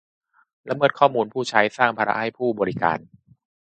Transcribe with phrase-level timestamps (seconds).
[0.69, 2.97] ละเมิดข้อมูลผู้ใช้ สร้างภาระผู้ให้บริการ